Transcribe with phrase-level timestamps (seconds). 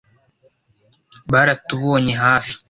[1.31, 2.53] Baratubonye hafi